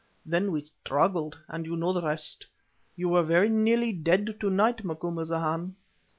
[0.25, 2.47] Then we struggled, and you know the rest.
[2.95, 5.75] You were very nearly dead to night, Macumazahn."